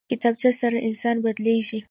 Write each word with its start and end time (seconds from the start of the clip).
کتابچه 0.09 0.51
سره 0.61 0.77
انسان 0.87 1.15
بدلېږي 1.25 1.79